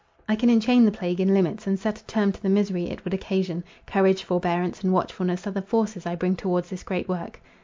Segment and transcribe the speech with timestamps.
[0.27, 3.03] I can enchain the plague in limits, and set a term to the misery it
[3.03, 7.39] would occasion; courage, forbearance, and watchfulness, are the forces I bring towards this great work.